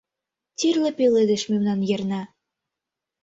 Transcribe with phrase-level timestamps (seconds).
[0.57, 2.21] Тӱрлӧ пеледыш мемнан йырна,—